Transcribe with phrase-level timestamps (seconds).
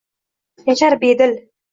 [0.69, 1.35] Yashar bedil